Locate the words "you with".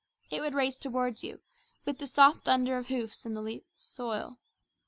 1.21-1.99